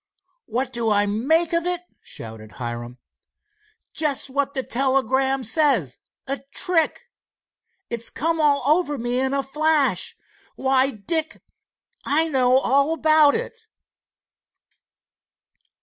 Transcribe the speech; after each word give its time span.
"What 0.47 0.73
do 0.73 0.89
I 0.89 1.05
make 1.05 1.53
of 1.53 1.67
it?" 1.67 1.81
shouted 2.01 2.53
Hiram. 2.53 2.97
"Just 3.93 4.31
what 4.31 4.55
the 4.55 4.63
telegram 4.63 5.43
says 5.43 5.99
a 6.25 6.39
trick! 6.51 7.11
It's 7.87 8.09
come 8.09 8.41
all 8.41 8.63
over 8.65 8.97
me 8.97 9.19
in 9.19 9.31
a 9.31 9.43
flash. 9.43 10.15
Why, 10.55 10.89
Dick, 10.89 11.43
I 12.03 12.27
know 12.29 12.57
all 12.57 12.93
about 12.93 13.35
it." 13.35 13.53